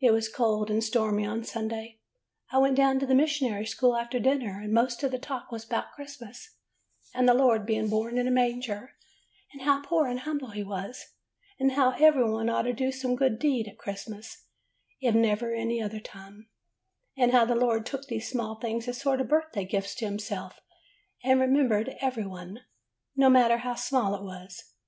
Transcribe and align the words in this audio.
"It 0.00 0.12
was 0.12 0.28
cold 0.28 0.70
and 0.70 0.84
stormy 0.84 1.26
on 1.26 1.42
Sunday. 1.42 1.98
I 2.52 2.58
went 2.58 2.76
down 2.76 3.00
to 3.00 3.06
the 3.06 3.14
mission 3.16 3.66
school 3.66 3.96
after 3.96 4.20
dinner, 4.20 4.60
and 4.62 4.72
most 4.72 5.02
of 5.02 5.10
the 5.10 5.18
talk 5.18 5.50
was 5.50 5.64
'bout 5.64 5.90
Christmas, 5.96 6.54
and 7.12 7.28
the 7.28 7.34
Lord 7.34 7.66
being 7.66 7.88
born 7.88 8.18
in 8.18 8.28
a 8.28 8.30
manger, 8.30 8.92
and 9.52 9.62
how 9.62 9.82
poor 9.82 10.06
and 10.06 10.20
humble 10.20 10.50
he 10.50 10.62
was; 10.62 11.06
and 11.58 11.72
how 11.72 11.90
that 11.90 12.00
every 12.00 12.22
one 12.30 12.48
ought 12.48 12.62
to 12.70 12.72
do 12.72 12.92
some 12.92 13.16
good 13.16 13.40
deed 13.40 13.66
at 13.66 13.78
Christmas, 13.78 14.44
if 15.00 15.12
never 15.16 15.52
any 15.52 15.82
other 15.82 15.98
time; 15.98 16.48
and 17.16 17.32
how 17.32 17.44
the 17.44 17.56
Lord 17.56 17.84
took 17.84 18.06
these 18.06 18.32
things 18.60 18.86
as 18.86 19.00
sort 19.00 19.20
of 19.20 19.26
birthday 19.26 19.64
gifts 19.64 19.96
to 19.96 20.04
him 20.04 20.20
self, 20.20 20.60
and 21.24 21.40
remembered 21.40 21.96
every 22.00 22.24
one, 22.28 22.60
no 23.16 23.28
matter 23.28 23.56
how 23.56 23.74
small 23.74 24.14
it 24.14 24.22
was. 24.22 24.70